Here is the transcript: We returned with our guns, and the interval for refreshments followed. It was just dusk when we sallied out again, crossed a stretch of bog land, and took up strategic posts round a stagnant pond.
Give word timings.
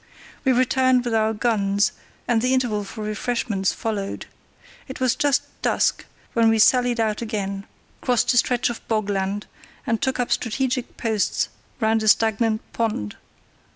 We 0.43 0.51
returned 0.51 1.05
with 1.05 1.13
our 1.13 1.31
guns, 1.31 1.91
and 2.27 2.41
the 2.41 2.55
interval 2.55 2.83
for 2.83 3.03
refreshments 3.03 3.71
followed. 3.71 4.25
It 4.87 4.99
was 4.99 5.13
just 5.15 5.43
dusk 5.61 6.07
when 6.33 6.49
we 6.49 6.57
sallied 6.57 6.99
out 6.99 7.21
again, 7.21 7.67
crossed 8.01 8.33
a 8.33 8.37
stretch 8.37 8.71
of 8.71 8.87
bog 8.87 9.11
land, 9.11 9.45
and 9.85 10.01
took 10.01 10.19
up 10.19 10.31
strategic 10.31 10.97
posts 10.97 11.49
round 11.79 12.01
a 12.01 12.07
stagnant 12.07 12.61
pond. 12.73 13.15